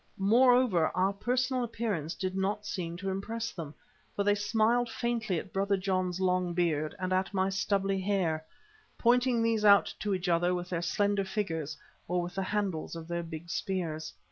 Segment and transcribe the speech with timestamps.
[0.17, 3.75] Moreover, our personal appearance did not seem to impress them,
[4.15, 8.43] for they smiled faintly at Brother John's long beard and at my stubbly hair,
[8.97, 11.77] pointing these out to each other with their slender fingers
[12.07, 14.11] or with the handles of their big spears.